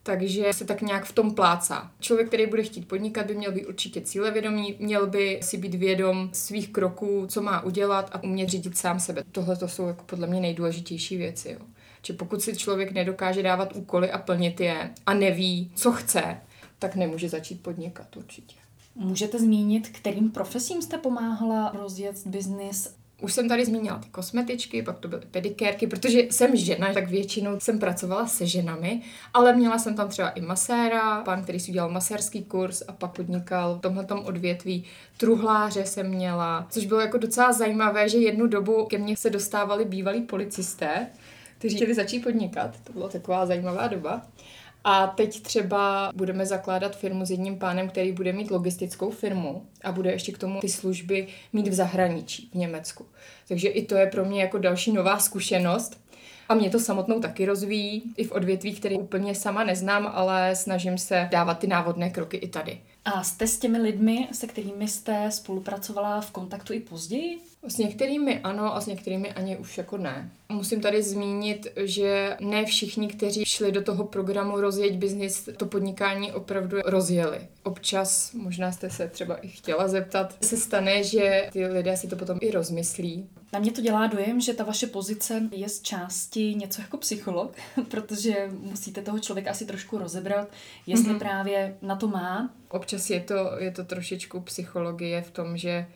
takže 0.04 0.54
se 0.54 0.66
tak 0.66 0.82
nějak 0.82 1.06
v 1.06 1.12
tom 1.12 1.36
plácá. 1.36 1.92
Člověk, 2.00 2.28
který 2.28 2.48
bude 2.48 2.64
chtít 2.64 2.88
podnikat, 2.88 3.26
by 3.26 3.36
měl 3.36 3.52
být 3.52 3.66
určitě 3.66 4.02
cílevědomý, 4.02 4.76
měl 4.80 5.08
by 5.08 5.40
si 5.44 5.58
být 5.58 5.76
vědom 5.76 6.30
svých 6.34 6.70
kroků, 6.70 7.28
co 7.30 7.42
má 7.42 7.62
udělat 7.62 8.10
a 8.14 8.24
umět 8.24 8.50
řídit 8.50 8.78
sám 8.78 9.00
sebe. 9.00 9.24
Tohle 9.32 9.56
to 9.56 9.68
jsou 9.68 9.88
jako 9.88 10.04
podle 10.04 10.28
mě 10.28 10.42
nejdůležitější 10.42 11.18
věci. 11.18 11.50
Jo. 11.50 11.66
Že 12.02 12.14
pokud 12.14 12.42
si 12.42 12.58
člověk 12.58 12.92
nedokáže 12.92 13.44
dávat 13.44 13.76
úkoly 13.76 14.12
a 14.12 14.18
plnit 14.18 14.60
je 14.60 14.94
a 15.06 15.14
neví, 15.14 15.72
co 15.76 15.92
chce, 15.92 16.38
tak 16.80 16.96
nemůže 16.96 17.30
začít 17.30 17.64
podnikat 17.64 18.18
určitě. 18.18 18.56
Můžete 19.00 19.40
zmínit, 19.40 19.90
kterým 19.90 20.32
profesím 20.32 20.82
jste 20.82 20.98
pomáhala 20.98 21.72
rozjet 21.76 22.28
biznis 22.28 22.98
už 23.22 23.34
jsem 23.34 23.50
tady 23.50 23.66
zmínila 23.66 23.98
ty 24.00 24.10
kosmetičky, 24.10 24.84
pak 24.84 25.00
to 25.00 25.08
byly 25.08 25.22
pedikérky, 25.32 25.88
protože 25.88 26.20
jsem 26.20 26.56
žena, 26.56 26.94
tak 26.94 27.10
většinou 27.10 27.60
jsem 27.60 27.80
pracovala 27.80 28.28
se 28.28 28.46
ženami, 28.46 29.02
ale 29.34 29.56
měla 29.56 29.80
jsem 29.80 29.96
tam 29.96 30.10
třeba 30.10 30.30
i 30.30 30.42
maséra, 30.42 31.22
pán, 31.22 31.44
který 31.44 31.60
si 31.60 31.72
udělal 31.72 31.90
masérský 31.90 32.44
kurz 32.44 32.84
a 32.88 32.92
pak 32.92 33.12
podnikal 33.12 33.76
v 33.76 33.82
tomhletom 33.82 34.20
odvětví. 34.26 34.84
Truhláře 35.18 35.86
jsem 35.86 36.10
měla, 36.10 36.68
což 36.70 36.86
bylo 36.86 37.00
jako 37.00 37.18
docela 37.18 37.54
zajímavé, 37.54 38.10
že 38.10 38.18
jednu 38.18 38.48
dobu 38.48 38.86
ke 38.86 38.98
mně 38.98 39.18
se 39.18 39.30
dostávali 39.30 39.86
bývalí 39.86 40.22
policisté, 40.22 41.08
kteří 41.58 41.76
chtěli 41.76 41.94
začít 41.94 42.24
podnikat. 42.24 42.76
To 42.84 42.94
byla 42.94 43.10
taková 43.10 43.46
zajímavá 43.46 43.88
doba. 43.88 44.22
A 44.90 45.08
teď 45.08 45.42
třeba 45.42 46.12
budeme 46.16 46.46
zakládat 46.46 46.96
firmu 46.96 47.26
s 47.26 47.32
jedním 47.32 47.60
pánem, 47.60 47.90
který 47.90 48.12
bude 48.12 48.34
mít 48.34 48.52
logistickou 48.52 49.12
firmu 49.12 49.66
a 49.84 49.92
bude 49.92 50.12
ještě 50.12 50.32
k 50.32 50.38
tomu 50.38 50.60
ty 50.60 50.70
služby 50.70 51.28
mít 51.54 51.68
v 51.68 51.74
zahraničí, 51.74 52.50
v 52.54 52.56
Německu. 52.56 53.06
Takže 53.48 53.68
i 53.68 53.86
to 53.86 53.96
je 53.96 54.08
pro 54.08 54.26
mě 54.26 54.42
jako 54.42 54.58
další 54.58 54.92
nová 54.92 55.20
zkušenost. 55.20 56.07
A 56.50 56.56
mě 56.56 56.70
to 56.70 56.80
samotnou 56.80 57.20
taky 57.20 57.46
rozvíjí, 57.46 58.04
i 58.18 58.24
v 58.24 58.32
odvětví, 58.32 58.76
které 58.76 58.96
úplně 58.96 59.36
sama 59.36 59.64
neznám, 59.64 60.12
ale 60.14 60.56
snažím 60.56 60.98
se 60.98 61.28
dávat 61.32 61.60
ty 61.60 61.68
návodné 61.68 62.10
kroky 62.10 62.38
i 62.38 62.48
tady. 62.48 62.82
A 63.06 63.24
jste 63.24 63.48
s 63.48 63.60
těmi 63.60 63.78
lidmi, 63.78 64.28
se 64.32 64.48
kterými 64.48 64.88
jste 64.88 65.32
spolupracovala 65.32 66.22
v 66.22 66.32
kontaktu 66.32 66.74
i 66.74 66.80
později? 66.80 67.40
S 67.68 67.78
některými 67.78 68.40
ano 68.40 68.76
a 68.76 68.82
s 68.82 68.88
některými 68.88 69.32
ani 69.32 69.58
už 69.58 69.78
jako 69.78 69.98
ne. 69.98 70.32
Musím 70.50 70.82
tady 70.82 71.04
zmínit, 71.04 71.68
že 71.76 72.38
ne 72.40 72.66
všichni, 72.66 73.08
kteří 73.08 73.46
šli 73.46 73.72
do 73.72 73.84
toho 73.84 74.04
programu 74.04 74.62
Rozjeď 74.62 74.98
biznis, 74.98 75.50
to 75.58 75.66
podnikání 75.66 76.32
opravdu 76.32 76.78
rozjeli. 76.86 77.40
Občas, 77.64 78.34
možná 78.34 78.72
jste 78.72 78.90
se 78.90 79.08
třeba 79.08 79.36
i 79.36 79.48
chtěla 79.48 79.88
zeptat, 79.88 80.36
se 80.42 80.58
stane, 80.58 81.04
že 81.04 81.50
ty 81.52 81.66
lidé 81.66 81.98
si 81.98 82.08
to 82.08 82.16
potom 82.16 82.38
i 82.42 82.52
rozmyslí. 82.52 83.30
Na 83.54 83.60
mě 83.60 83.72
to 83.72 83.82
dělá 83.82 84.08
dojem, 84.08 84.42
že 84.42 84.54
ta 84.54 84.64
vaše 84.64 84.88
pozice 84.88 85.50
je 85.52 85.70
z 85.70 85.82
části 85.82 86.56
něco 86.56 86.82
jako 86.82 86.98
psycholog, 86.98 87.56
protože 87.88 88.50
musíte 88.52 89.02
toho 89.02 89.20
člověka 89.20 89.52
asi 89.52 89.66
trošku 89.66 89.98
rozebrat, 89.98 90.48
jestli 90.88 91.14
mm-hmm. 91.14 91.20
právě 91.20 91.78
na 91.82 91.96
to 91.96 92.08
má. 92.08 92.50
Občas 92.70 93.10
je 93.10 93.20
to, 93.20 93.52
je 93.58 93.72
to 93.72 93.84
trošičku 93.84 94.42
psychologie 94.42 95.22
v 95.22 95.32
tom, 95.32 95.58
že 95.58 95.88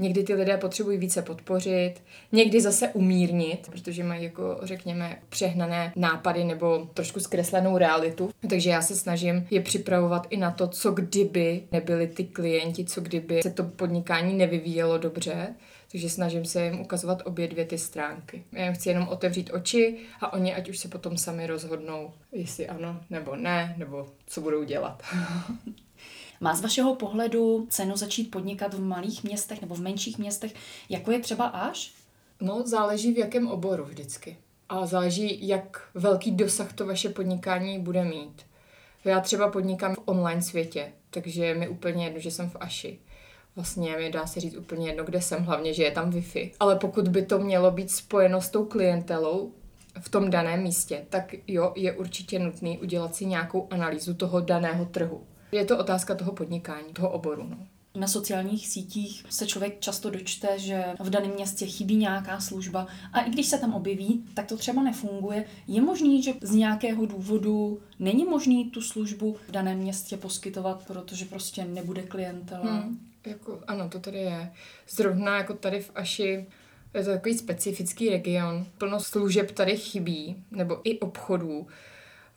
Někdy 0.00 0.22
ty 0.22 0.34
lidé 0.34 0.56
potřebují 0.56 0.98
více 0.98 1.22
podpořit, 1.22 1.94
někdy 2.32 2.60
zase 2.60 2.88
umírnit, 2.88 3.68
protože 3.70 4.04
mají 4.04 4.24
jako, 4.24 4.58
řekněme, 4.62 5.18
přehnané 5.28 5.92
nápady 5.96 6.44
nebo 6.44 6.88
trošku 6.94 7.20
zkreslenou 7.20 7.78
realitu. 7.78 8.30
Takže 8.50 8.70
já 8.70 8.82
se 8.82 8.96
snažím 8.96 9.46
je 9.50 9.60
připravovat 9.60 10.26
i 10.30 10.36
na 10.36 10.50
to, 10.50 10.68
co 10.68 10.90
kdyby 10.92 11.62
nebyli 11.72 12.06
ty 12.06 12.24
klienti, 12.24 12.84
co 12.84 13.00
kdyby 13.00 13.42
se 13.42 13.50
to 13.50 13.64
podnikání 13.64 14.34
nevyvíjelo 14.34 14.98
dobře. 14.98 15.54
Takže 15.92 16.10
snažím 16.10 16.44
se 16.44 16.64
jim 16.64 16.80
ukazovat 16.80 17.22
obě 17.24 17.48
dvě 17.48 17.64
ty 17.64 17.78
stránky. 17.78 18.44
Já 18.52 18.64
jim 18.64 18.74
chci 18.74 18.88
jenom 18.88 19.08
otevřít 19.08 19.50
oči 19.52 19.98
a 20.20 20.32
oni 20.32 20.54
ať 20.54 20.68
už 20.68 20.78
se 20.78 20.88
potom 20.88 21.16
sami 21.16 21.46
rozhodnou, 21.46 22.12
jestli 22.32 22.68
ano 22.68 23.00
nebo 23.10 23.36
ne, 23.36 23.74
nebo 23.78 24.08
co 24.26 24.40
budou 24.40 24.64
dělat. 24.64 25.02
Má 26.40 26.54
z 26.54 26.60
vašeho 26.60 26.94
pohledu 26.94 27.66
cenu 27.70 27.96
začít 27.96 28.30
podnikat 28.30 28.74
v 28.74 28.80
malých 28.80 29.24
městech 29.24 29.60
nebo 29.60 29.74
v 29.74 29.80
menších 29.80 30.18
městech, 30.18 30.54
jako 30.88 31.12
je 31.12 31.20
třeba 31.20 31.46
až? 31.46 31.92
No, 32.40 32.66
záleží 32.66 33.12
v 33.12 33.18
jakém 33.18 33.48
oboru 33.48 33.84
vždycky. 33.84 34.36
A 34.68 34.86
záleží, 34.86 35.48
jak 35.48 35.88
velký 35.94 36.30
dosah 36.30 36.72
to 36.72 36.86
vaše 36.86 37.08
podnikání 37.08 37.78
bude 37.78 38.04
mít. 38.04 38.46
Já 39.04 39.20
třeba 39.20 39.50
podnikám 39.50 39.94
v 39.94 40.02
online 40.04 40.42
světě, 40.42 40.92
takže 41.10 41.54
mi 41.54 41.68
úplně 41.68 42.04
jedno, 42.04 42.20
že 42.20 42.30
jsem 42.30 42.50
v 42.50 42.56
Aši. 42.60 42.98
Vlastně 43.56 43.96
mi 43.96 44.10
dá 44.10 44.26
se 44.26 44.40
říct 44.40 44.56
úplně 44.56 44.88
jedno, 44.88 45.04
kde 45.04 45.22
jsem, 45.22 45.42
hlavně, 45.44 45.74
že 45.74 45.82
je 45.82 45.90
tam 45.90 46.10
Wi-Fi. 46.10 46.52
Ale 46.60 46.76
pokud 46.76 47.08
by 47.08 47.22
to 47.22 47.38
mělo 47.38 47.70
být 47.70 47.90
spojeno 47.90 48.40
s 48.40 48.50
tou 48.50 48.64
klientelou 48.64 49.52
v 50.00 50.08
tom 50.08 50.30
daném 50.30 50.62
místě, 50.62 51.06
tak 51.08 51.34
jo, 51.46 51.72
je 51.76 51.92
určitě 51.92 52.38
nutný 52.38 52.78
udělat 52.78 53.14
si 53.14 53.26
nějakou 53.26 53.68
analýzu 53.70 54.14
toho 54.14 54.40
daného 54.40 54.84
trhu. 54.84 55.26
Je 55.52 55.64
to 55.64 55.78
otázka 55.78 56.14
toho 56.14 56.32
podnikání, 56.32 56.92
toho 56.92 57.10
oboru. 57.10 57.46
No. 57.50 57.58
Na 58.00 58.08
sociálních 58.08 58.68
sítích 58.68 59.24
se 59.30 59.46
člověk 59.46 59.80
často 59.80 60.10
dočte, 60.10 60.58
že 60.58 60.84
v 61.00 61.10
daném 61.10 61.30
městě 61.30 61.66
chybí 61.66 61.96
nějaká 61.96 62.40
služba 62.40 62.86
a 63.12 63.20
i 63.20 63.30
když 63.30 63.46
se 63.46 63.58
tam 63.58 63.74
objeví, 63.74 64.24
tak 64.34 64.46
to 64.46 64.56
třeba 64.56 64.82
nefunguje. 64.82 65.44
Je 65.66 65.82
možný, 65.82 66.22
že 66.22 66.32
z 66.42 66.54
nějakého 66.54 67.06
důvodu 67.06 67.80
není 67.98 68.24
možný 68.24 68.70
tu 68.70 68.82
službu 68.82 69.36
v 69.48 69.50
daném 69.50 69.78
městě 69.78 70.16
poskytovat, 70.16 70.86
protože 70.86 71.24
prostě 71.24 71.64
nebude 71.64 72.02
klientela? 72.02 72.72
Hmm, 72.72 72.98
jako, 73.26 73.60
ano, 73.66 73.88
to 73.88 74.00
tady 74.00 74.18
je. 74.18 74.52
Zrovna 74.88 75.36
jako 75.36 75.54
tady 75.54 75.80
v 75.80 75.90
Aši 75.94 76.46
je 76.94 77.04
to 77.04 77.10
takový 77.10 77.38
specifický 77.38 78.10
region. 78.10 78.66
Plno 78.78 79.00
služeb 79.00 79.50
tady 79.50 79.76
chybí, 79.76 80.44
nebo 80.50 80.80
i 80.84 80.98
obchodů 80.98 81.66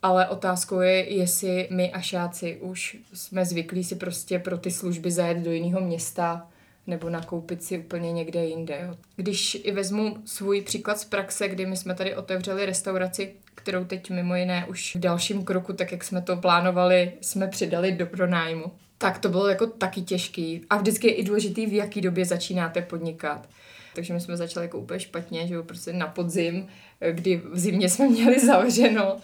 ale 0.04 0.28
otázkou 0.28 0.80
je, 0.80 1.14
jestli 1.14 1.68
my 1.70 1.92
ašáci 1.92 2.56
už 2.60 2.96
jsme 3.12 3.44
zvyklí 3.44 3.84
si 3.84 3.94
prostě 3.94 4.38
pro 4.38 4.58
ty 4.58 4.70
služby 4.70 5.10
zajet 5.10 5.38
do 5.38 5.52
jiného 5.52 5.80
města 5.80 6.48
nebo 6.86 7.10
nakoupit 7.10 7.62
si 7.62 7.78
úplně 7.78 8.12
někde 8.12 8.44
jinde. 8.44 8.96
Když 9.16 9.58
i 9.62 9.72
vezmu 9.72 10.16
svůj 10.24 10.60
příklad 10.60 10.98
z 10.98 11.04
praxe, 11.04 11.48
kdy 11.48 11.66
my 11.66 11.76
jsme 11.76 11.94
tady 11.94 12.16
otevřeli 12.16 12.66
restauraci, 12.66 13.32
kterou 13.54 13.84
teď 13.84 14.10
mimo 14.10 14.34
jiné 14.34 14.66
už 14.68 14.96
v 14.96 14.98
dalším 14.98 15.44
kroku, 15.44 15.72
tak 15.72 15.92
jak 15.92 16.04
jsme 16.04 16.22
to 16.22 16.36
plánovali, 16.36 17.12
jsme 17.20 17.48
přidali 17.48 17.92
do 17.92 18.06
pronájmu. 18.06 18.64
Tak 18.98 19.18
to 19.18 19.28
bylo 19.28 19.48
jako 19.48 19.66
taky 19.66 20.02
těžký. 20.02 20.60
A 20.70 20.76
vždycky 20.76 21.06
je 21.06 21.14
i 21.14 21.24
důležitý, 21.24 21.66
v 21.66 21.72
jaký 21.72 22.00
době 22.00 22.24
začínáte 22.24 22.82
podnikat. 22.82 23.48
Takže 23.94 24.14
my 24.14 24.20
jsme 24.20 24.36
začali 24.36 24.66
jako 24.66 24.78
úplně 24.78 25.00
špatně, 25.00 25.46
že 25.46 25.54
jo, 25.54 25.62
prostě 25.62 25.92
na 25.92 26.06
podzim, 26.06 26.66
kdy 27.12 27.42
v 27.52 27.58
zimě 27.58 27.88
jsme 27.88 28.08
měli 28.08 28.46
zavřeno 28.46 29.16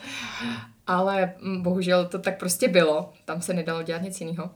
ale 0.86 1.34
mm, 1.40 1.62
bohužel 1.62 2.06
to 2.06 2.18
tak 2.18 2.38
prostě 2.38 2.68
bylo, 2.68 3.12
tam 3.24 3.42
se 3.42 3.54
nedalo 3.54 3.82
dělat 3.82 4.02
nic 4.02 4.20
jiného. 4.20 4.50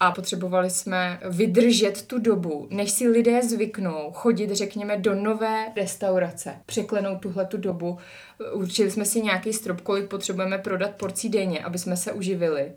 A 0.00 0.12
potřebovali 0.12 0.70
jsme 0.70 1.20
vydržet 1.30 2.06
tu 2.06 2.18
dobu, 2.18 2.68
než 2.70 2.90
si 2.90 3.08
lidé 3.08 3.42
zvyknou 3.42 4.10
chodit, 4.12 4.50
řekněme, 4.50 4.96
do 4.96 5.14
nové 5.14 5.66
restaurace, 5.76 6.56
překlenou 6.66 7.18
tuhle 7.18 7.46
tu 7.46 7.56
dobu. 7.56 7.98
Určili 8.52 8.90
jsme 8.90 9.04
si 9.04 9.20
nějaký 9.20 9.52
strop, 9.52 9.80
kolik 9.80 10.08
potřebujeme 10.08 10.58
prodat 10.58 10.90
porcí 10.90 11.28
denně, 11.28 11.64
aby 11.64 11.78
jsme 11.78 11.96
se 11.96 12.12
uživili. 12.12 12.72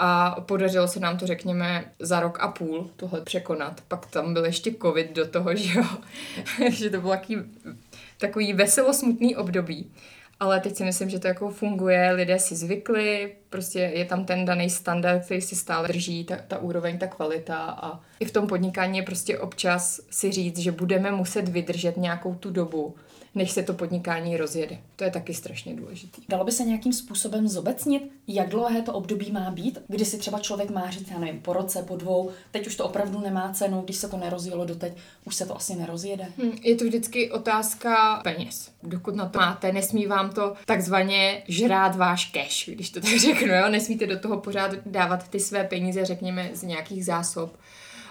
A 0.00 0.40
podařilo 0.40 0.88
se 0.88 1.00
nám 1.00 1.18
to, 1.18 1.26
řekněme, 1.26 1.92
za 1.98 2.20
rok 2.20 2.38
a 2.40 2.48
půl 2.48 2.90
tohle 2.96 3.20
překonat. 3.20 3.80
Pak 3.88 4.06
tam 4.06 4.32
byl 4.32 4.44
ještě 4.44 4.74
covid 4.82 5.12
do 5.12 5.26
toho, 5.26 5.56
že 5.56 5.78
jo. 5.78 5.84
že 6.70 6.90
to 6.90 7.00
bylo 7.00 7.12
takový, 7.12 7.36
takový 8.18 8.52
veselo 8.52 8.92
smutný 8.92 9.36
období 9.36 9.90
ale 10.40 10.60
teď 10.60 10.76
si 10.76 10.84
myslím, 10.84 11.10
že 11.10 11.18
to 11.18 11.26
jako 11.26 11.50
funguje, 11.50 12.12
lidé 12.12 12.38
si 12.38 12.56
zvykli, 12.56 13.34
prostě 13.50 13.78
je 13.78 14.04
tam 14.04 14.24
ten 14.24 14.44
daný 14.44 14.70
standard, 14.70 15.24
který 15.24 15.40
si 15.40 15.56
stále 15.56 15.88
drží, 15.88 16.24
ta, 16.24 16.36
ta 16.48 16.58
úroveň, 16.58 16.98
ta 16.98 17.06
kvalita 17.06 17.56
a 17.56 18.00
i 18.20 18.24
v 18.24 18.32
tom 18.32 18.46
podnikání 18.46 18.98
je 18.98 19.04
prostě 19.04 19.38
občas 19.38 20.00
si 20.10 20.32
říct, 20.32 20.58
že 20.58 20.72
budeme 20.72 21.10
muset 21.10 21.48
vydržet 21.48 21.96
nějakou 21.96 22.34
tu 22.34 22.50
dobu, 22.50 22.94
než 23.38 23.50
se 23.50 23.62
to 23.62 23.74
podnikání 23.74 24.36
rozjede. 24.36 24.78
To 24.96 25.04
je 25.04 25.10
taky 25.10 25.34
strašně 25.34 25.74
důležité. 25.74 26.22
Dalo 26.28 26.44
by 26.44 26.52
se 26.52 26.64
nějakým 26.64 26.92
způsobem 26.92 27.48
zobecnit, 27.48 28.12
jak 28.26 28.48
dlouhé 28.48 28.82
to 28.82 28.92
období 28.92 29.32
má 29.32 29.50
být, 29.50 29.78
kdy 29.88 30.04
si 30.04 30.18
třeba 30.18 30.38
člověk 30.38 30.70
má 30.70 30.90
říct, 30.90 31.10
já 31.10 31.18
nevím, 31.18 31.40
po 31.40 31.52
roce, 31.52 31.82
po 31.82 31.96
dvou, 31.96 32.30
teď 32.50 32.66
už 32.66 32.76
to 32.76 32.84
opravdu 32.84 33.20
nemá 33.20 33.52
cenu, 33.52 33.80
když 33.80 33.96
se 33.96 34.08
to 34.08 34.16
nerozjelo 34.16 34.64
doteď, 34.64 34.92
už 35.24 35.34
se 35.34 35.46
to 35.46 35.56
asi 35.56 35.74
nerozjede. 35.76 36.26
Hmm, 36.38 36.52
je 36.62 36.76
to 36.76 36.84
vždycky 36.84 37.30
otázka 37.30 38.20
peněz. 38.22 38.70
Dokud 38.82 39.14
na 39.14 39.28
to 39.28 39.38
máte, 39.38 39.72
nesmí 39.72 40.06
vám 40.06 40.30
to 40.30 40.54
takzvaně 40.66 41.42
žrát 41.48 41.96
váš 41.96 42.24
cash, 42.30 42.68
když 42.68 42.90
to 42.90 43.00
tak 43.00 43.18
řeknu, 43.20 43.54
jo? 43.54 43.68
nesmíte 43.68 44.06
do 44.06 44.18
toho 44.18 44.40
pořád 44.40 44.70
dávat 44.86 45.28
ty 45.28 45.40
své 45.40 45.64
peníze, 45.64 46.04
řekněme, 46.04 46.50
z 46.52 46.62
nějakých 46.62 47.04
zásob 47.04 47.56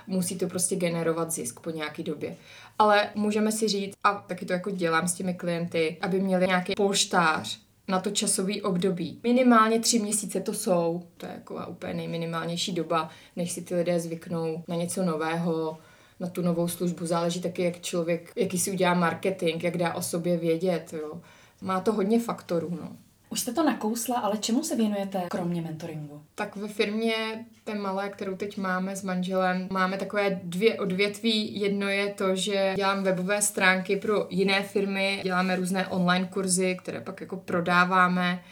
musí 0.08 0.38
to 0.38 0.48
prostě 0.48 0.76
generovat 0.76 1.32
zisk 1.32 1.60
po 1.60 1.70
nějaký 1.70 2.04
době. 2.04 2.36
Ale 2.80 3.10
můžeme 3.16 3.52
si 3.52 3.68
říct, 3.68 3.96
a 4.04 4.14
taky 4.14 4.46
to 4.46 4.54
jako 4.54 4.72
dělám 4.72 5.08
s 5.08 5.14
těmi 5.14 5.34
klienty, 5.34 5.98
aby 6.02 6.20
měli 6.20 6.48
nějaký 6.48 6.74
polštář 6.76 7.60
na 7.88 8.00
to 8.00 8.10
časový 8.10 8.62
období. 8.62 9.20
Minimálně 9.24 9.80
tři 9.80 10.00
měsíce 10.00 10.40
to 10.42 10.54
jsou, 10.54 11.04
to 11.18 11.26
je 11.26 11.32
jako 11.36 11.66
úplně 11.70 11.94
nejminimálnější 11.94 12.72
doba, 12.72 13.10
než 13.36 13.52
si 13.52 13.62
ty 13.62 13.76
lidé 13.76 14.00
zvyknou 14.00 14.64
na 14.68 14.76
něco 14.76 15.06
nového, 15.06 15.78
na 16.20 16.28
tu 16.28 16.42
novou 16.42 16.68
službu. 16.68 17.06
Záleží 17.06 17.42
taky, 17.42 17.64
jak 17.64 17.82
člověk, 17.82 18.32
jaký 18.36 18.60
si 18.60 18.72
udělá 18.72 18.94
marketing, 18.94 19.64
jak 19.64 19.78
dá 19.78 19.94
o 19.94 20.02
sobě 20.02 20.38
vědět. 20.38 20.94
Jo. 20.94 21.22
Má 21.62 21.80
to 21.82 21.94
hodně 21.94 22.20
faktorů. 22.20 22.70
No. 22.82 22.98
Už 23.38 23.42
jste 23.42 23.54
to 23.54 23.64
nakousla, 23.64 24.16
ale 24.20 24.38
čemu 24.38 24.64
se 24.64 24.76
věnujete 24.76 25.22
kromě 25.30 25.62
mentoringu? 25.62 26.22
Tak 26.36 26.56
ve 26.56 26.68
firmě 26.68 27.46
té 27.64 27.76
malé, 27.76 28.10
kterou 28.10 28.36
teď 28.36 28.58
máme 28.58 28.96
s 28.96 29.04
manželem, 29.04 29.68
máme 29.72 29.98
takové 29.98 30.40
dvě 30.44 30.80
odvětví. 30.80 31.60
Jedno 31.60 31.88
je 31.88 32.14
to, 32.14 32.36
že 32.36 32.74
dělám 32.76 33.04
webové 33.04 33.42
stránky 33.42 33.96
pro 33.96 34.28
jiné 34.30 34.64
firmy, 34.64 35.20
děláme 35.24 35.56
různé 35.56 35.88
online 35.88 36.28
kurzy, 36.28 36.78
které 36.82 37.02
pak 37.02 37.22
jako 37.22 37.38
prodáváme. 37.38 38.44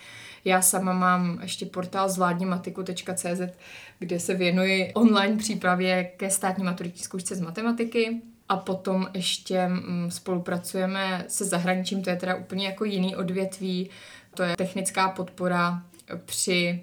Já 0.46 0.62
sama 0.62 0.94
mám 0.94 1.40
ještě 1.42 1.66
portál 1.66 2.10
zvládněmatiku.cz, 2.10 3.42
kde 4.00 4.20
se 4.20 4.34
věnuji 4.34 4.92
online 4.94 5.38
přípravě 5.38 6.04
ke 6.04 6.30
státní 6.30 6.64
maturitní 6.64 7.04
zkoušce 7.04 7.36
z 7.36 7.42
matematiky. 7.42 8.22
A 8.50 8.58
potom 8.58 9.08
ještě 9.14 9.68
mm, 9.68 10.12
spolupracujeme 10.12 11.26
se 11.28 11.46
zahraničím, 11.46 12.04
to 12.04 12.10
je 12.10 12.16
teda 12.16 12.36
úplně 12.36 12.66
jako 12.66 12.86
jiný 12.86 13.16
odvětví, 13.16 13.90
to 14.36 14.44
je 14.44 14.56
technická 14.56 15.10
podpora 15.10 15.82
při 16.26 16.82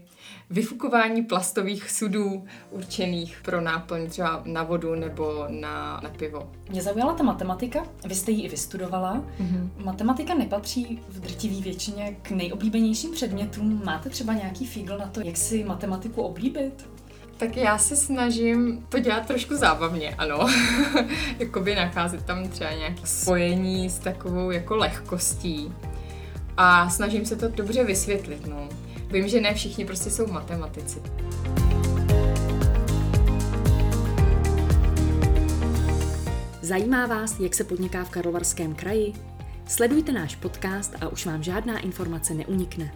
vyfukování 0.50 1.22
plastových 1.22 1.90
sudů 1.90 2.44
určených 2.70 3.40
pro 3.44 3.60
náplň 3.60 4.10
třeba 4.10 4.42
na 4.44 4.62
vodu 4.62 4.94
nebo 4.94 5.46
na, 5.48 6.00
na 6.02 6.10
pivo. 6.10 6.50
Mě 6.70 6.82
zaujala 6.82 7.14
ta 7.14 7.24
matematika, 7.24 7.86
vy 8.04 8.14
jste 8.14 8.30
ji 8.30 8.42
i 8.42 8.48
vystudovala. 8.48 9.24
Mm-hmm. 9.40 9.84
Matematika 9.84 10.34
nepatří 10.34 11.00
v 11.08 11.20
drtivý 11.20 11.62
většině 11.62 12.16
k 12.22 12.30
nejoblíbenějším 12.30 13.12
předmětům. 13.12 13.82
Máte 13.84 14.08
třeba 14.08 14.32
nějaký 14.32 14.66
fígl 14.66 14.98
na 14.98 15.06
to, 15.06 15.20
jak 15.20 15.36
si 15.36 15.64
matematiku 15.64 16.22
oblíbit? 16.22 16.88
Tak 17.36 17.56
já 17.56 17.78
se 17.78 17.96
snažím 17.96 18.86
to 18.88 18.98
dělat 18.98 19.26
trošku 19.26 19.56
zábavně, 19.56 20.14
ano. 20.14 20.46
Jakoby 21.38 21.74
nacházet 21.74 22.24
tam 22.24 22.48
třeba 22.48 22.72
nějaké 22.72 23.06
spojení 23.06 23.90
s 23.90 23.98
takovou 23.98 24.50
jako 24.50 24.76
lehkostí 24.76 25.72
a 26.56 26.90
snažím 26.90 27.26
se 27.26 27.36
to 27.36 27.48
dobře 27.48 27.84
vysvětlit. 27.84 28.46
No. 28.46 28.68
Vím, 29.10 29.28
že 29.28 29.40
ne 29.40 29.54
všichni 29.54 29.84
prostě 29.84 30.10
jsou 30.10 30.26
matematici. 30.26 31.02
Zajímá 36.62 37.06
vás, 37.06 37.40
jak 37.40 37.54
se 37.54 37.64
podniká 37.64 38.04
v 38.04 38.10
Karlovarském 38.10 38.74
kraji? 38.74 39.12
Sledujte 39.66 40.12
náš 40.12 40.36
podcast 40.36 40.94
a 41.00 41.08
už 41.08 41.26
vám 41.26 41.42
žádná 41.42 41.78
informace 41.78 42.34
neunikne. 42.34 42.92